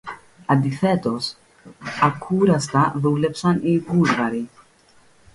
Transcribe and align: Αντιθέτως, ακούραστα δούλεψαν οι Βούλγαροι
Αντιθέτως, 0.45 1.35
ακούραστα 2.01 2.93
δούλεψαν 2.95 3.61
οι 3.63 3.79
Βούλγαροι 3.79 4.47